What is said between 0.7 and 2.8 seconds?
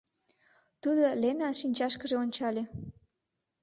—тудо Ленан шинчашкыже ончале.